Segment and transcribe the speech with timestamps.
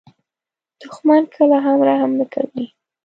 [0.81, 2.65] دښمن کله هم رحم نه کوي